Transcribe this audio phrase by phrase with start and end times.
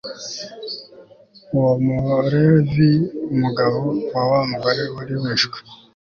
[1.55, 2.91] uwo mulevi,
[3.33, 3.79] umugabo
[4.13, 5.57] wa wa mugore wari wishwe